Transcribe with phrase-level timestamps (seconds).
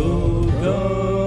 [0.00, 1.19] go.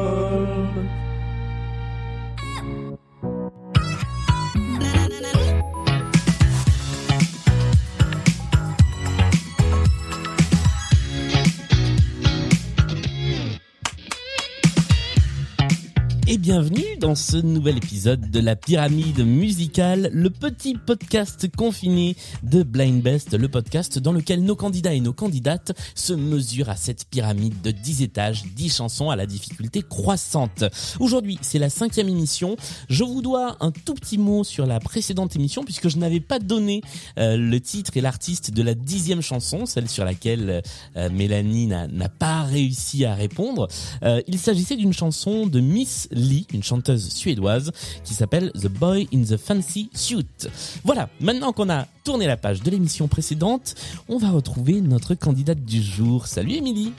[16.34, 22.64] Et bienvenue dans ce nouvel épisode de la pyramide musicale, le petit podcast confiné de
[22.64, 27.06] Blind Best, le podcast dans lequel nos candidats et nos candidates se mesurent à cette
[27.06, 30.64] pyramide de 10 étages, 10 chansons à la difficulté croissante.
[31.00, 32.56] Aujourd'hui, c'est la cinquième émission.
[32.90, 36.40] Je vous dois un tout petit mot sur la précédente émission puisque je n'avais pas
[36.40, 36.82] donné
[37.20, 40.64] euh, le titre et l'artiste de la dixième chanson, celle sur laquelle
[40.98, 43.68] euh, Mélanie n'a pas réussi à répondre.
[44.02, 47.72] Euh, il s'agissait d'une chanson de Miss Lee, une chanteuse suédoise
[48.04, 50.48] qui s'appelle The Boy in the Fancy Suit.
[50.84, 53.76] Voilà, maintenant qu'on a tourné la page de l'émission précédente,
[54.10, 56.28] on va retrouver notre candidate du jour.
[56.28, 56.94] Salut Émilie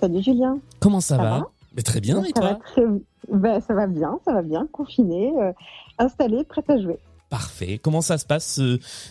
[0.00, 1.48] Salut Julien Comment ça, va,
[1.84, 2.58] Très bien, et toi
[3.32, 5.52] ben, Ça va bien, ça va bien, confiné, euh,
[5.98, 6.98] installé, prête à jouer.
[7.30, 7.78] Parfait.
[7.78, 8.60] Comment ça se passe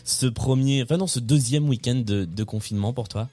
[0.04, 3.28] ce, premier, enfin non, ce deuxième week-end de confinement pour toi?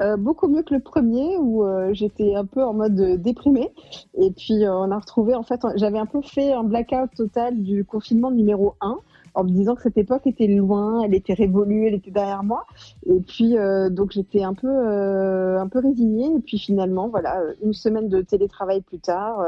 [0.00, 3.70] Euh, beaucoup mieux que le premier où euh, j'étais un peu en mode déprimé.
[4.18, 7.62] Et puis euh, on a retrouvé, en fait, j'avais un peu fait un blackout total
[7.62, 8.98] du confinement numéro 1
[9.34, 12.66] en me disant que cette époque était loin, elle était révolue, elle était derrière moi.
[13.06, 16.26] Et puis euh, donc j'étais un peu euh, un peu résignée.
[16.36, 19.44] Et puis finalement, voilà, une semaine de télétravail plus tard,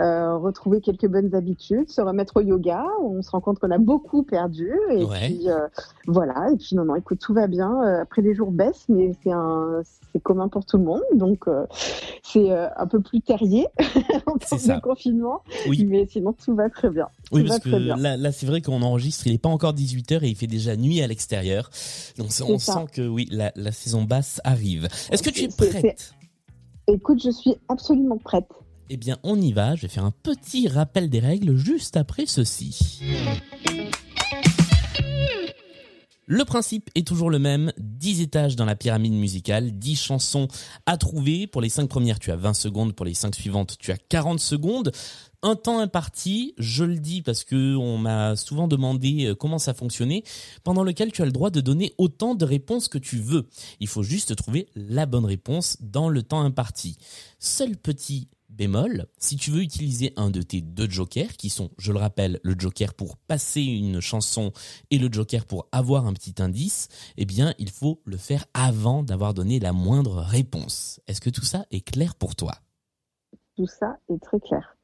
[0.00, 2.84] euh, retrouver quelques bonnes habitudes, se remettre au yoga.
[3.02, 4.72] On se rend compte qu'on a beaucoup perdu.
[4.90, 5.48] Et puis
[6.06, 6.50] voilà.
[6.52, 7.80] Et puis non non, écoute, tout va bien.
[8.00, 11.02] Après les jours baissent, mais c'est un c'est commun pour tout le monde.
[11.14, 11.46] Donc
[12.22, 13.66] c'est un peu plus terrier
[14.26, 15.42] en termes de confinement.
[15.68, 15.84] Oui.
[15.84, 17.08] Mais sinon tout va très bien.
[17.32, 20.28] Oui, parce que là, là c'est vrai qu'on enregistre, il n'est pas encore 18h et
[20.28, 21.70] il fait déjà nuit à l'extérieur.
[22.18, 24.88] Donc on sent que oui, la, la saison basse arrive.
[25.10, 26.14] Est-ce que tu es prête?
[26.88, 28.48] Écoute, je suis absolument prête.
[28.88, 29.76] Eh bien, on y va.
[29.76, 33.00] Je vais faire un petit rappel des règles juste après ceci.
[36.32, 40.46] Le principe est toujours le même, 10 étages dans la pyramide musicale, 10 chansons
[40.86, 41.48] à trouver.
[41.48, 44.38] Pour les 5 premières, tu as 20 secondes, pour les 5 suivantes, tu as 40
[44.38, 44.92] secondes
[45.42, 49.74] un temps imparti, je le dis parce que on m'a souvent demandé euh, comment ça
[49.74, 50.22] fonctionnait,
[50.62, 53.48] pendant lequel tu as le droit de donner autant de réponses que tu veux.
[53.80, 56.96] Il faut juste trouver la bonne réponse dans le temps imparti.
[57.40, 61.92] Seul petit bémol, si tu veux utiliser un de tes deux jokers, qui sont, je
[61.92, 64.52] le rappelle, le joker pour passer une chanson
[64.90, 69.02] et le joker pour avoir un petit indice, eh bien, il faut le faire avant
[69.02, 71.00] d'avoir donné la moindre réponse.
[71.06, 72.54] Est-ce que tout ça est clair pour toi?
[73.56, 74.76] Tout ça est très clair.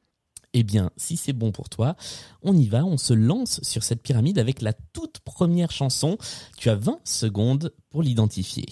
[0.53, 1.97] Eh bien, si c'est bon pour toi,
[2.41, 6.16] on y va, on se lance sur cette pyramide avec la toute première chanson.
[6.56, 8.65] Tu as 20 secondes pour l'identifier.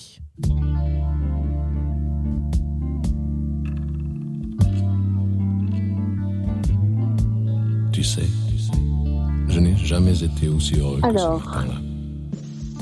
[7.95, 8.23] Tu sais,
[9.47, 11.81] je n'ai jamais été aussi heureux Alors, que ce matin-là.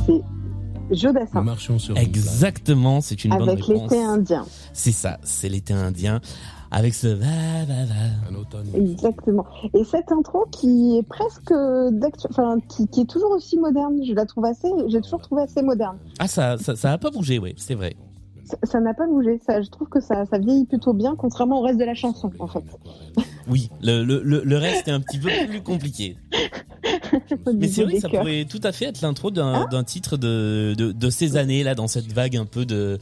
[0.06, 1.45] C'est Jodassin.
[1.97, 3.69] Exactement, c'est une bonne réponse.
[3.69, 4.47] Avec l'été indien.
[4.73, 6.23] C'est ça, c'est l'été indien
[6.71, 7.27] avec ce va
[7.67, 8.78] va va.
[8.78, 9.45] Exactement.
[9.75, 11.53] Et cette intro qui est presque
[12.31, 15.61] enfin qui, qui, est toujours aussi moderne, je la trouve assez, j'ai toujours trouvé assez
[15.61, 15.99] moderne.
[16.21, 17.97] Ah ça ça, ça a pas bougé, oui, c'est vrai.
[18.65, 19.41] Ça n'a pas bougé.
[19.47, 22.31] Ça, je trouve que ça, ça vieillit plutôt bien, contrairement au reste de la chanson,
[22.39, 22.65] en fait.
[23.49, 26.17] Oui, le, le, le reste est un petit peu plus compliqué.
[27.55, 29.85] Mais c'est vrai que ça pourrait tout à fait être l'intro d'un ah.
[29.85, 33.01] titre de, de, de, ces années là, dans cette vague un peu de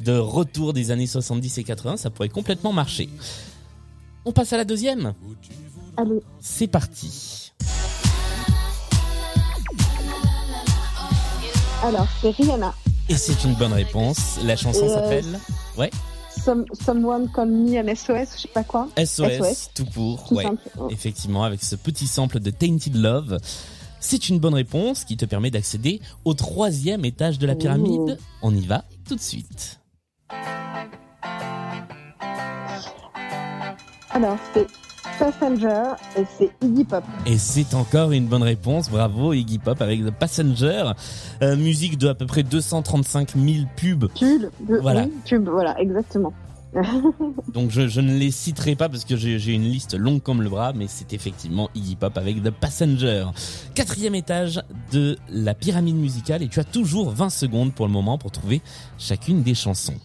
[0.00, 3.08] de retour des années 70 et 80, ça pourrait complètement marcher.
[4.24, 5.14] On passe à la deuxième
[5.96, 6.20] Allez.
[6.40, 7.52] C'est parti.
[11.82, 12.74] Alors, c'est Rihanna.
[13.08, 14.38] Et c'est une bonne réponse.
[14.44, 15.38] La chanson euh, s'appelle
[15.76, 15.90] Ouais.
[16.84, 18.88] someone Call Me an SOS, je sais pas quoi.
[19.02, 20.30] SOS, tout pour.
[20.32, 20.44] ouais.
[20.90, 23.38] Effectivement, avec ce petit sample de Tainted Love.
[24.00, 28.16] C'est une bonne réponse qui te permet d'accéder au troisième étage de la pyramide.
[28.42, 29.80] On y va tout de suite.
[34.10, 34.66] Alors, c'est
[35.18, 37.04] Passenger et c'est Iggy Pop.
[37.26, 38.88] Et c'est encore une bonne réponse.
[38.90, 40.92] Bravo Iggy Pop avec The Passenger.
[41.42, 44.08] Euh, musique de à peu près 235 000 pubs.
[44.18, 44.50] Pubs,
[44.80, 45.06] voilà.
[45.28, 46.32] pubs, voilà, exactement.
[47.52, 50.50] Donc je, je, ne les citerai pas parce que j'ai une liste longue comme le
[50.50, 53.26] bras, mais c'est effectivement Iggy Pop avec The Passenger.
[53.74, 54.62] Quatrième étage
[54.92, 58.60] de la pyramide musicale et tu as toujours 20 secondes pour le moment pour trouver
[58.98, 59.96] chacune des chansons.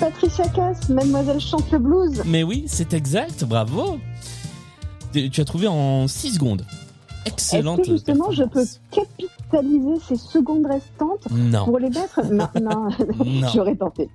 [0.00, 2.22] Patricia Cass, Mademoiselle chante le blues.
[2.24, 3.98] Mais oui, c'est exact, bravo.
[5.12, 6.64] Tu as trouvé en 6 secondes.
[7.26, 7.84] Excellente.
[7.84, 12.24] justement je peux cristalliser ces secondes restantes Non, pour les mettre.
[12.32, 12.88] Non, non,
[13.24, 13.48] non.
[13.52, 14.08] j'aurais tenté.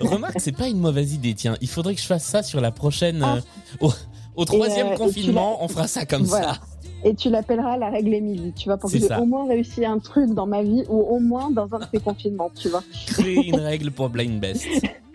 [0.00, 1.34] Remarque, c'est pas une mauvaise idée.
[1.34, 3.22] Tiens, il faudrait que je fasse ça sur la prochaine.
[3.22, 3.36] Ah.
[3.36, 3.40] euh,
[3.86, 3.92] au,
[4.36, 6.54] au troisième euh, confinement, on fera ça comme Voilà.
[6.54, 6.60] ça.
[7.04, 9.98] Et tu l'appelleras la règle Émilie, tu vois, pour que j'ai au moins réussi un
[9.98, 12.82] truc dans ma vie ou au moins dans un de ces confinements, tu vois.
[13.06, 14.66] Créer une règle pour Blind Best.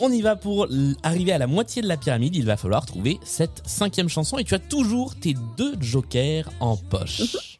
[0.00, 0.66] On y va pour
[1.02, 2.34] arriver à la moitié de la pyramide.
[2.34, 6.76] Il va falloir trouver cette cinquième chanson et tu as toujours tes deux jokers en
[6.76, 7.58] poche.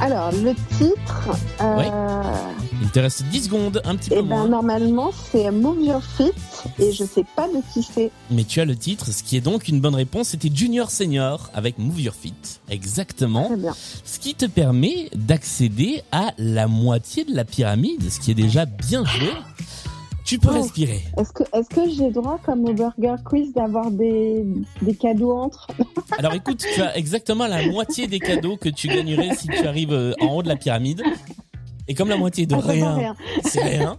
[0.00, 1.30] Alors, le titre,
[1.60, 2.61] euh, Oui.
[2.92, 4.48] Il te reste 10 secondes, un petit peu eh ben, moins.
[4.48, 6.34] normalement, c'est Move Your Feet
[6.78, 8.10] et je sais pas de qui c'est.
[8.30, 10.28] Mais tu as le titre, ce qui est donc une bonne réponse.
[10.28, 12.60] C'était Junior Senior avec Move Your Feet.
[12.68, 13.46] Exactement.
[13.46, 13.74] Très bien.
[14.04, 18.66] Ce qui te permet d'accéder à la moitié de la pyramide, ce qui est déjà
[18.66, 19.30] bien joué.
[20.26, 20.54] Tu peux Oh.
[20.62, 21.02] respirer.
[21.18, 24.44] Est-ce que, est-ce que j'ai droit, comme au Burger Quiz, d'avoir des,
[24.80, 25.66] des cadeaux entre
[26.18, 29.92] Alors écoute, tu as exactement la moitié des cadeaux que tu gagnerais si tu arrives
[29.92, 31.02] euh, en haut de la pyramide.
[31.88, 33.16] Et comme la moitié de Ah, rien, rien.
[33.44, 33.96] c'est rien.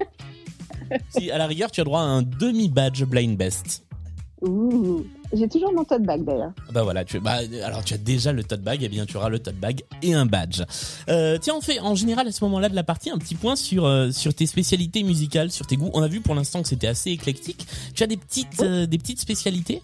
[1.10, 3.84] Si à la rigueur tu as droit à un demi-badge blind best.
[4.42, 5.06] Ouh.
[5.32, 6.52] J'ai toujours mon tote bag d'ailleurs.
[6.72, 9.30] Bah voilà, tu, bah, alors tu as déjà le tote bag, et bien tu auras
[9.30, 10.62] le tote bag et un badge.
[11.10, 13.56] Euh, tiens, on fait en général à ce moment-là de la partie un petit point
[13.56, 15.90] sur euh, sur tes spécialités musicales, sur tes goûts.
[15.94, 17.66] On a vu pour l'instant que c'était assez éclectique.
[17.96, 19.82] Tu as des petites euh, des petites spécialités?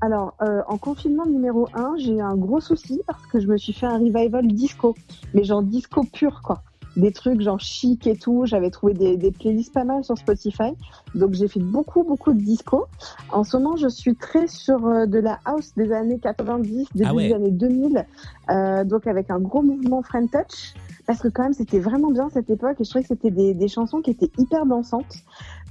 [0.00, 3.56] Alors, euh, en confinement numéro 1, j'ai eu un gros souci parce que je me
[3.56, 4.96] suis fait un revival disco.
[5.32, 6.62] Mais genre disco pur, quoi.
[6.96, 8.46] Des trucs genre chic et tout.
[8.46, 10.72] J'avais trouvé des, des playlists pas mal sur Spotify.
[11.14, 12.86] Donc, j'ai fait beaucoup, beaucoup de disco.
[13.30, 17.08] En ce moment, je suis très sur euh, de la house des années 90, début
[17.08, 17.28] Ah ouais.
[17.28, 18.06] des années 2000.
[18.50, 20.74] Euh, donc, avec un gros mouvement Friend Touch.
[21.06, 23.52] Parce que quand même, c'était vraiment bien cette époque et je trouvais que c'était des,
[23.54, 25.16] des chansons qui étaient hyper dansantes.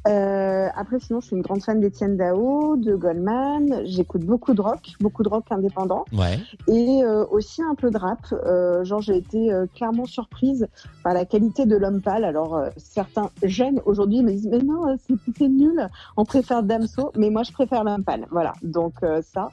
[0.07, 3.83] Euh, après, sinon, je suis une grande fan d'Étienne Dao, de Goldman.
[3.85, 6.39] J'écoute beaucoup de rock, beaucoup de rock indépendant Ouais.
[6.67, 8.19] et euh, aussi un peu de rap.
[8.33, 10.67] Euh, genre, j'ai été euh, clairement surprise
[11.03, 12.25] par la qualité de l'homme pâle.
[12.25, 15.87] Alors, euh, certains jeunes aujourd'hui me disent mais non, euh, c'est c'est nul.
[16.17, 18.25] On préfère Damso, mais moi, je préfère l'homme pâle.
[18.31, 18.53] Voilà.
[18.61, 19.49] Donc euh, ça.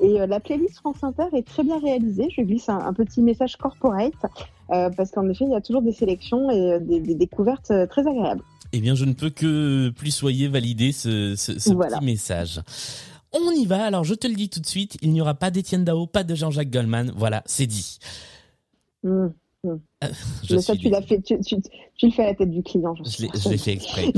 [0.00, 2.28] Et euh, la playlist France Inter est très bien réalisée.
[2.30, 4.12] Je glisse un, un petit message corporate.
[4.70, 7.70] Euh, parce qu'en effet, il y a toujours des sélections et euh, des, des découvertes
[7.70, 8.42] euh, très agréables.
[8.72, 11.98] Eh bien, je ne peux que plus soyez valider ce, ce, ce Voilà.
[11.98, 12.60] petit message.
[13.32, 13.84] On y va.
[13.84, 16.24] Alors, je te le dis tout de suite, il n'y aura pas d'Étienne Dao, pas
[16.24, 17.12] de Jean-Jacques Goldman.
[17.16, 17.98] Voilà, c'est dit.
[19.02, 19.26] Mmh.
[20.42, 21.56] Je mais ça, tu fait, tu, tu,
[21.96, 22.94] tu le fais à la tête du client.
[22.96, 24.12] Je l'ai, je l'ai fait exprès.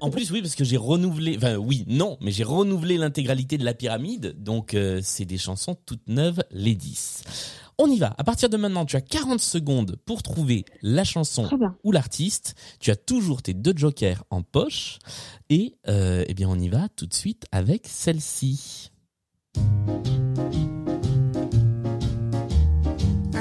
[0.00, 3.64] En plus, oui, parce que j'ai renouvelé, enfin oui, non, mais j'ai renouvelé l'intégralité de
[3.64, 7.24] la pyramide, donc euh, c'est des chansons toutes neuves, les 10.
[7.78, 8.14] On y va.
[8.18, 11.48] À partir de maintenant, tu as 40 secondes pour trouver la chanson
[11.84, 12.54] ou l'artiste.
[12.80, 14.98] Tu as toujours tes deux jokers en poche.
[15.48, 18.90] Et euh, eh bien, on y va tout de suite avec celle-ci.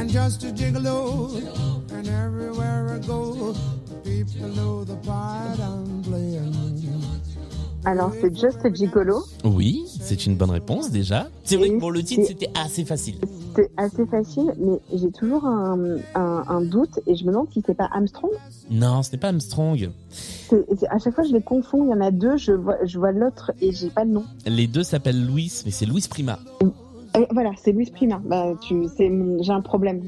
[0.08, 1.36] and just a gigolo.
[1.92, 3.56] And everywhere I go,
[4.04, 6.67] people know the part I'm playing.
[7.88, 9.24] Alors, c'est Just Gigolo.
[9.46, 11.30] Oui, c'est une bonne réponse déjà.
[11.46, 13.16] C'est vrai que pour le titre, c'était assez facile.
[13.56, 17.64] C'est assez facile, mais j'ai toujours un, un, un doute et je me demande si
[17.66, 18.34] c'est pas Armstrong.
[18.70, 19.90] Non, ce n'est pas Armstrong.
[20.90, 21.86] À chaque fois, je les confonds.
[21.86, 24.26] Il y en a deux, je vois, je vois l'autre et j'ai pas le nom.
[24.46, 26.40] Les deux s'appellent Louis, mais c'est Louis Prima.
[27.16, 28.22] Euh, voilà, c'est Louis Prima.
[28.26, 30.02] Bah, j'ai un problème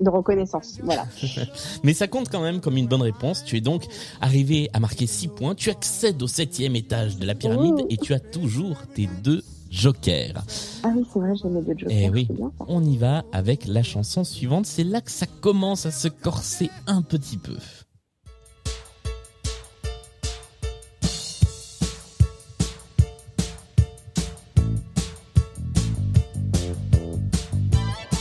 [0.00, 0.78] de reconnaissance.
[0.82, 1.06] Voilà.
[1.82, 3.44] Mais ça compte quand même comme une bonne réponse.
[3.44, 3.84] Tu es donc
[4.20, 5.54] arrivé à marquer 6 points.
[5.54, 7.86] Tu accèdes au septième étage de la pyramide Ouh.
[7.90, 10.44] et tu as toujours tes deux jokers.
[10.82, 11.88] Ah oui, c'est vrai, j'ai mes deux jokers.
[11.90, 12.28] Eh oui.
[12.30, 12.52] bien.
[12.66, 14.66] On y va avec la chanson suivante.
[14.66, 17.56] C'est là que ça commence à se corser un petit peu.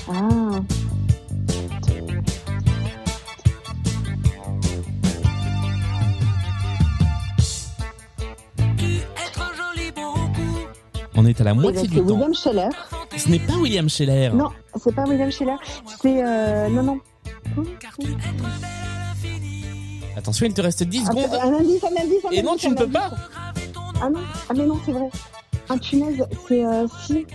[0.09, 0.42] Ah,
[11.23, 12.15] On est à la moitié c'est du temps.
[12.15, 12.69] William Scheller.
[13.15, 14.31] Ce n'est pas William Scheller.
[14.33, 15.55] Non, c'est pas William Scheller.
[16.01, 16.99] C'est euh, non non.
[20.17, 21.33] Attention, il te reste 10 Ah, secondes.
[21.41, 23.11] Un indice, un indice, un Et non, tu ne peux pas.
[24.01, 25.09] Ah non, ah mais non, c'est vrai.
[25.69, 27.25] Un punaise, c'est euh, si.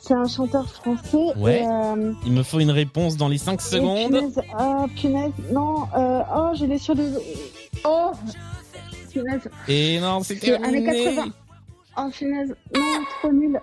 [0.00, 1.36] C'est un chanteur français.
[1.36, 1.60] Ouais.
[1.60, 4.12] Et, euh, Il me faut une réponse dans les 5 et secondes.
[4.12, 7.20] punaise, oh, punaise, non, euh, oh, je l'ai sur le.
[7.84, 8.12] Oh,
[9.12, 11.04] punaise, Et non, c'est années terminé.
[11.04, 11.32] 80.
[11.96, 13.60] Oh, punaise, non, trop nul.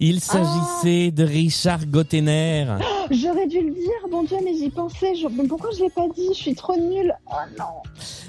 [0.00, 2.66] Il s'agissait de Richard Gottener.
[3.10, 5.14] J'aurais dû le dire, mon Dieu, mais j'y pensais.
[5.16, 5.26] Je...
[5.28, 6.28] Mais pourquoi je l'ai pas dit?
[6.32, 7.14] Je suis trop nulle.
[7.26, 7.82] Oh non.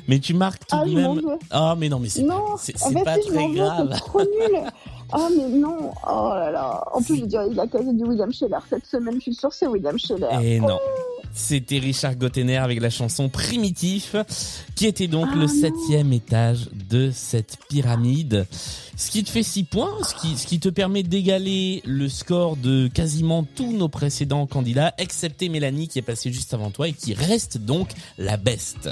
[0.07, 1.21] Mais tu marques tout Ah, de même.
[1.51, 2.55] Ah, mais non, mais c'est ah
[3.03, 3.89] pas si, très grave.
[3.97, 4.61] trop nul.
[5.13, 6.83] Oh mais non, oh là là.
[6.93, 9.15] En plus, je dirais, il a casé du William Scheller cette semaine.
[9.15, 10.27] Je suis sûre c'est William Scheller.
[10.41, 10.79] Et non.
[11.33, 14.15] C'était Richard Gottener avec la chanson Primitif,
[14.75, 15.47] qui était donc Ah le non.
[15.47, 18.45] septième étage de cette pyramide.
[18.97, 22.57] Ce qui te fait 6 points, ce qui, ce qui te permet d'égaler le score
[22.57, 26.93] de quasiment tous nos précédents candidats, excepté Mélanie qui est passée juste avant toi et
[26.93, 28.89] qui reste donc la best.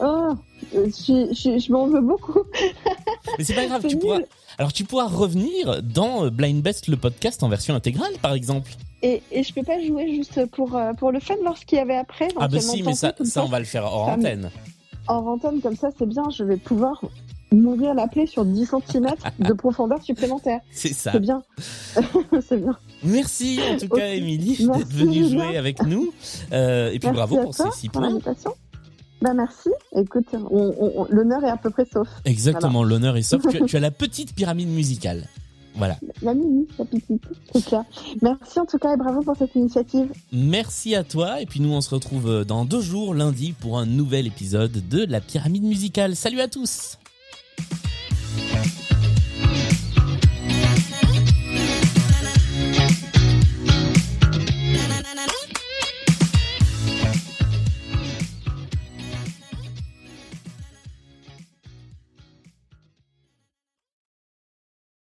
[0.00, 0.34] Oh,
[0.72, 2.42] je, je, je m'en veux beaucoup.
[3.38, 4.20] Mais c'est pas grave, tu pourras,
[4.58, 8.70] alors tu pourras revenir dans Blind Best le podcast en version intégrale par exemple.
[9.02, 11.78] Et, et je peux pas jouer juste pour, euh, pour le fun, voir ce qu'il
[11.78, 12.28] y avait après.
[12.38, 14.50] Ah bah si, mais ça, on va le faire hors antenne.
[15.08, 16.24] En antenne, comme ça, c'est bien.
[16.36, 17.02] Je vais pouvoir
[17.52, 19.08] m'ouvrir la plaie sur 10 cm
[19.40, 20.60] de profondeur supplémentaire.
[20.70, 21.12] C'est ça.
[21.12, 21.42] C'est bien.
[22.48, 22.76] c'est bien.
[23.02, 24.06] Merci en tout cas.
[24.08, 26.12] Émilie d'être venue jouer avec nous.
[26.52, 28.18] Euh, et puis Merci bravo à pour toi ces 6 pour points.
[29.22, 29.68] Bah merci.
[29.96, 32.08] Écoute, on- on- on- l'honneur est à peu près sauf.
[32.24, 33.42] Exactement, l'honneur est sauf.
[33.66, 35.26] tu as la petite pyramide musicale.
[35.76, 35.96] Voilà.
[36.22, 37.22] La mini, la petite,
[37.52, 37.84] c'est clair.
[38.22, 40.08] Merci en tout cas et bravo pour cette initiative.
[40.32, 41.40] Merci à toi.
[41.40, 44.88] Et puis nous, on se retrouve euh, dans deux jours, lundi, pour un nouvel épisode
[44.88, 46.16] de la pyramide musicale.
[46.16, 46.98] Salut à tous!